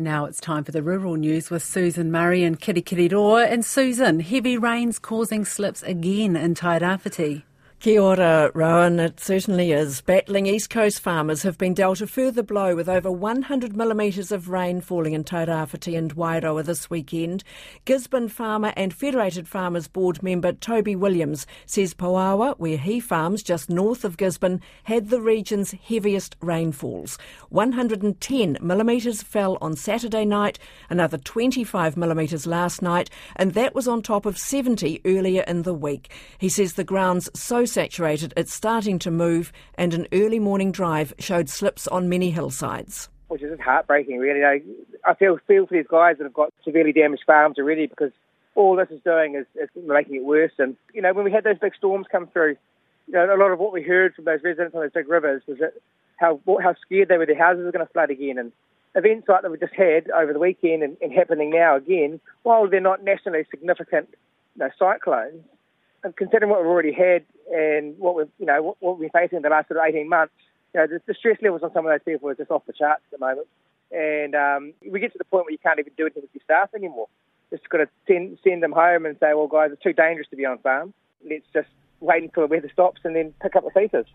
[0.00, 3.52] Now it's time for the rural news with Susan Murray and Kirikiriroa.
[3.52, 7.42] And Susan, heavy rains causing slips again in Tairāwhiti.
[7.80, 9.00] Kia ora, Rowan.
[9.00, 10.02] It certainly is.
[10.02, 14.50] Battling East Coast farmers have been dealt a further blow with over 100 millimetres of
[14.50, 17.42] rain falling in Tairāwhiti and Wairoa this weekend.
[17.86, 23.70] Gisborne farmer and Federated Farmers Board member Toby Williams says Pouawa, where he farms just
[23.70, 27.16] north of Gisborne, had the region's heaviest rainfalls.
[27.48, 30.58] 110 millimetres fell on Saturday night,
[30.90, 35.72] another 25 millimetres last night, and that was on top of 70 earlier in the
[35.72, 36.12] week.
[36.36, 41.14] He says the ground's so saturated it's starting to move, and an early morning drive
[41.18, 43.08] showed slips on many hillsides.
[43.28, 44.44] Which is heartbreaking, really.
[44.44, 48.12] I feel feel for these guys that have got severely damaged farms already because
[48.54, 50.52] all this is doing is, is making it worse.
[50.58, 52.56] And you know, when we had those big storms come through,
[53.06, 55.42] you know, a lot of what we heard from those residents on those big rivers
[55.46, 55.74] was that
[56.16, 58.38] how how scared they were their houses were going to flood again.
[58.38, 58.52] And
[58.94, 62.68] events like that we just had over the weekend and, and happening now again, while
[62.68, 64.08] they're not nationally significant
[64.56, 65.44] you know, cyclones,
[66.16, 69.36] considering what we've already had and what we've, you know, what, what we've been facing
[69.36, 70.32] in the last sort of 18 months,
[70.74, 72.72] you know, the, the stress levels on some of those people are just off the
[72.72, 73.46] charts at the moment.
[73.92, 76.44] And um, we get to the point where you can't even do anything with your
[76.44, 77.08] staff anymore.
[77.50, 80.36] Just got to send, send them home and say, well, guys, it's too dangerous to
[80.36, 80.94] be on farm.
[81.28, 81.68] Let's just
[82.00, 84.06] wait until the weather stops and then pick up the pieces.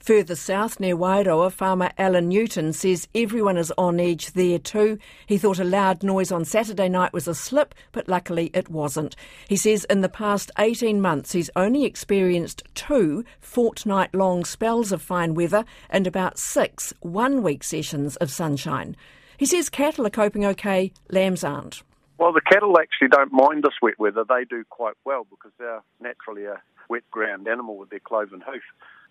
[0.00, 4.98] Further south near Wairoa, farmer Alan Newton says everyone is on edge there too.
[5.26, 9.16] He thought a loud noise on Saturday night was a slip, but luckily it wasn't.
[9.48, 15.00] He says in the past 18 months he's only experienced two fortnight long spells of
[15.00, 18.96] fine weather and about six one week sessions of sunshine.
[19.38, 21.82] He says cattle are coping okay, lambs aren't.
[22.18, 24.24] Well, the cattle actually don't mind this wet weather.
[24.28, 28.62] They do quite well because they're naturally a wet ground animal with their cloven hoof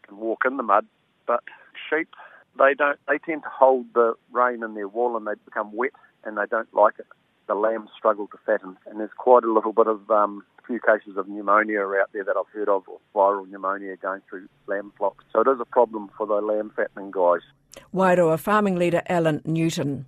[0.04, 0.86] can walk in the mud.
[1.26, 1.44] But
[1.90, 2.10] sheep,
[2.58, 3.00] they don't.
[3.08, 5.92] They tend to hold the rain in their wool and they become wet
[6.24, 7.08] and they don't like it.
[7.48, 11.18] The lambs struggle to fatten, and there's quite a little bit of um, few cases
[11.18, 15.26] of pneumonia out there that I've heard of, or viral pneumonia going through lamb flocks.
[15.34, 17.42] So it is a problem for the lamb fattening guys.
[17.94, 20.06] Wairoa farming leader Alan Newton.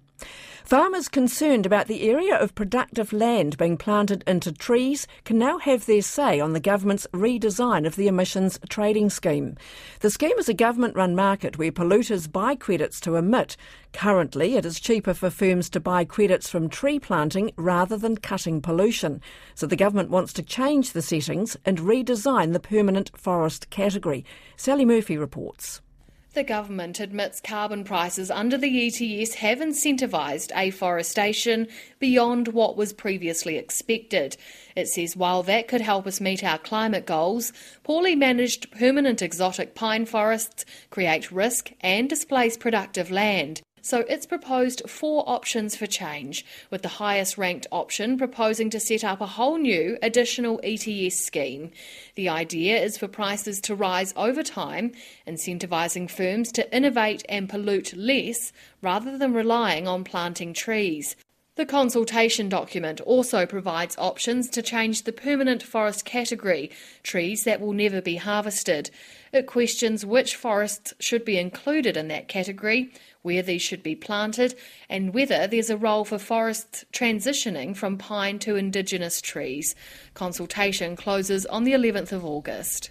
[0.63, 5.85] Farmers concerned about the area of productive land being planted into trees can now have
[5.85, 9.57] their say on the government's redesign of the emissions trading scheme.
[9.99, 13.57] The scheme is a government run market where polluters buy credits to emit.
[13.91, 18.61] Currently, it is cheaper for firms to buy credits from tree planting rather than cutting
[18.61, 19.19] pollution.
[19.55, 24.23] So the government wants to change the settings and redesign the permanent forest category.
[24.55, 25.81] Sally Murphy reports.
[26.33, 31.67] The government admits carbon prices under the ETS have incentivised afforestation
[31.99, 34.35] beyond what was previously expected.
[34.75, 39.75] It says while that could help us meet our climate goals, poorly managed permanent exotic
[39.75, 43.61] pine forests create risk and displace productive land.
[43.85, 49.03] So it's proposed four options for change, with the highest ranked option proposing to set
[49.03, 51.69] up a whole new additional ETS scheme.
[52.15, 54.93] The idea is for prices to rise over time,
[55.27, 61.17] incentivising firms to innovate and pollute less rather than relying on planting trees.
[61.55, 66.71] The consultation document also provides options to change the permanent forest category,
[67.03, 68.89] trees that will never be harvested.
[69.31, 72.91] It questions which forests should be included in that category,
[73.21, 74.55] where these should be planted,
[74.89, 79.75] and whether there's a role for forests transitioning from pine to indigenous trees.
[80.15, 82.89] Consultation closes on the 11th of August.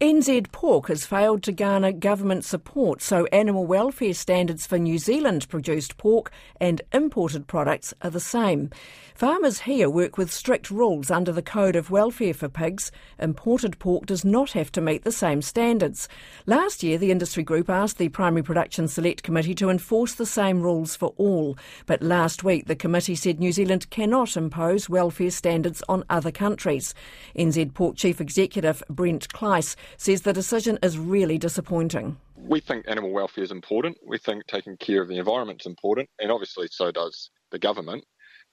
[0.00, 5.48] NZ Pork has failed to garner government support, so animal welfare standards for New Zealand
[5.48, 8.70] produced pork and imported products are the same.
[9.14, 12.90] Farmers here work with strict rules under the Code of Welfare for Pigs.
[13.20, 16.08] Imported pork does not have to meet the same standards.
[16.46, 20.60] Last year, the industry group asked the Primary Production Select Committee to enforce the same
[20.60, 21.56] rules for all.
[21.86, 26.92] But last week, the committee said New Zealand cannot impose welfare standards on other countries.
[27.38, 32.16] NZ Pork Chief Executive Brent Kleiss says the decision is really disappointing.
[32.36, 33.96] We think animal welfare is important.
[34.06, 38.04] We think taking care of the environment is important, and obviously so does the government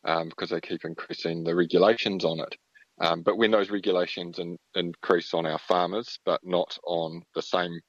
[0.06, 2.56] um, because they keep increasing the regulations on it.
[3.02, 7.80] Um, but when those regulations in, increase on our farmers, but not on the same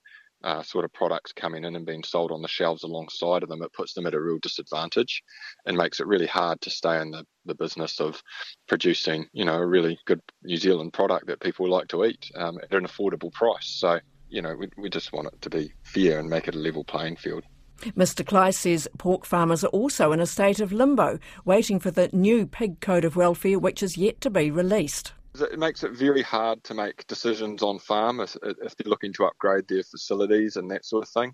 [0.44, 3.62] uh, sort of products coming in and being sold on the shelves alongside of them,
[3.62, 5.22] it puts them at a real disadvantage
[5.66, 8.22] and makes it really hard to stay in the, the business of
[8.68, 12.58] producing, you know, a really good New Zealand product that people like to eat um,
[12.62, 13.66] at an affordable price.
[13.66, 16.58] So, you know, we, we just want it to be fair and make it a
[16.58, 17.44] level playing field.
[17.90, 18.24] Mr.
[18.24, 22.46] Kleiss says pork farmers are also in a state of limbo, waiting for the new
[22.46, 25.12] pig code of welfare, which is yet to be released.
[25.34, 29.24] It makes it very hard to make decisions on farm if, if they're looking to
[29.24, 31.32] upgrade their facilities and that sort of thing.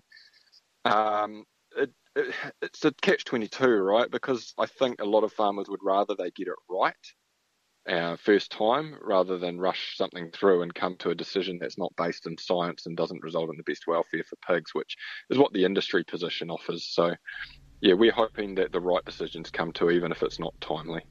[0.85, 1.43] Um,
[1.75, 1.91] it,
[2.61, 4.09] it's a catch 22, right?
[4.09, 6.95] Because I think a lot of farmers would rather they get it right
[7.89, 11.93] uh, first time rather than rush something through and come to a decision that's not
[11.97, 14.95] based in science and doesn't result in the best welfare for pigs, which
[15.29, 16.87] is what the industry position offers.
[16.91, 17.15] So,
[17.81, 21.01] yeah, we're hoping that the right decisions come to, even if it's not timely.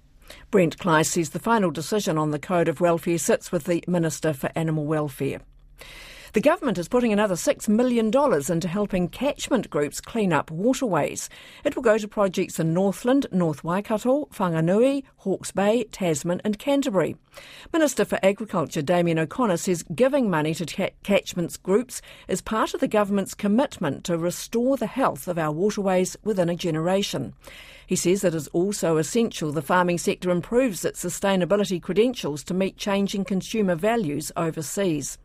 [0.50, 4.32] Brent Kleiss says the final decision on the Code of Welfare sits with the Minister
[4.32, 5.40] for Animal Welfare.
[6.34, 11.30] The government is putting another $6 million into helping catchment groups clean up waterways.
[11.64, 17.16] It will go to projects in Northland, North Waikato, Whanganui, Hawke's Bay, Tasman and Canterbury.
[17.72, 22.88] Minister for Agriculture Damien O'Connor says giving money to catchments groups is part of the
[22.88, 27.32] government's commitment to restore the health of our waterways within a generation.
[27.86, 32.76] He says it is also essential the farming sector improves its sustainability credentials to meet
[32.76, 35.16] changing consumer values overseas.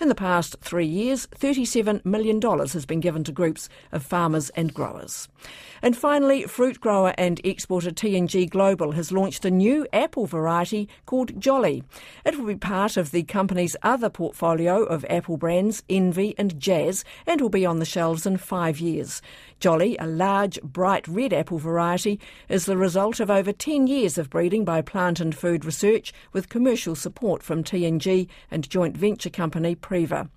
[0.00, 4.72] In the past three years, $37 million has been given to groups of farmers and
[4.74, 5.28] growers.
[5.82, 11.40] And finally, fruit grower and exporter T&G Global has launched a new apple variety called
[11.40, 11.82] Jolly.
[12.24, 17.04] It will be part of the company's other portfolio of apple brands, Envy and Jazz,
[17.26, 19.20] and will be on the shelves in five years.
[19.58, 24.30] Jolly, a large, bright red apple variety, is the result of over 10 years of
[24.30, 30.28] breeding by Plant and Food Research with commercial support from T&G and joint venture company.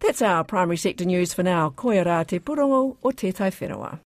[0.00, 1.70] That's our primary sector news for now.
[1.70, 3.98] Koia rā te purongo o te tai whenua.